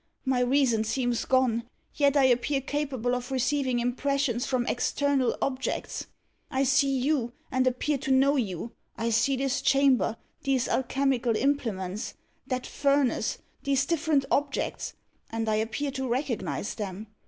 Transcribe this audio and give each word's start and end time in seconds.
My 0.25 0.39
reason 0.39 0.83
seems 0.83 1.25
gone, 1.25 1.69
yet 1.93 2.17
I 2.17 2.23
appear 2.23 2.59
capable 2.59 3.13
of 3.13 3.29
receiving 3.29 3.77
impressions 3.79 4.47
from 4.47 4.65
external 4.65 5.37
objects. 5.43 6.07
I 6.49 6.63
see 6.63 6.97
you, 6.97 7.33
and 7.51 7.67
appear 7.67 7.99
to 7.99 8.09
know 8.11 8.35
you. 8.35 8.71
I 8.97 9.11
see 9.11 9.35
this 9.35 9.61
chamber 9.61 10.17
these 10.41 10.67
alchemical 10.67 11.35
implements 11.35 12.15
that 12.47 12.65
furnace 12.65 13.37
these 13.61 13.85
different 13.85 14.25
objects 14.31 14.93
and 15.29 15.47
I 15.47 15.57
appear 15.57 15.91
to 15.91 16.07
recognise 16.07 16.73
them. 16.73 17.05